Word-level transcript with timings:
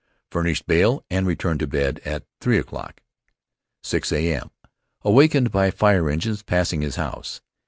Furnished 0.31 0.65
bail 0.65 1.05
and 1.11 1.27
returned 1.27 1.59
to 1.59 1.67
bed 1.67 1.99
at 2.03 2.23
three 2.39 2.57
o'clock. 2.57 3.01
6.A.M.: 3.83 4.49
Awakened 5.03 5.51
by 5.51 5.69
fire 5.69 6.09
engines 6.09 6.41
passing 6.41 6.81
his 6.81 6.95
house. 6.95 7.39